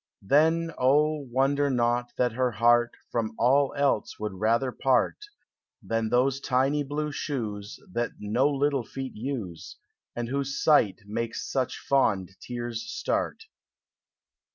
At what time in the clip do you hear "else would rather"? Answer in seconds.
3.77-4.71